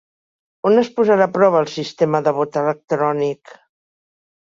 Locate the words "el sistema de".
1.65-2.33